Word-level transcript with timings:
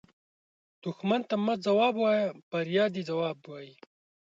دښمن 0.83 1.21
ته 1.29 1.35
مه 1.45 1.53
ځواب 1.65 1.95
وایه، 1.99 2.27
بریا 2.49 2.85
دې 2.93 3.01
ځواب 3.09 3.37
وي 3.49 3.71